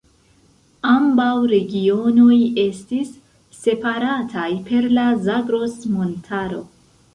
Ambaŭ 0.91 1.27
regionoj 1.51 2.37
estis 2.63 3.13
separataj 3.59 4.49
per 4.71 4.91
la 4.99 5.07
Zagros-montaro. 5.29 6.67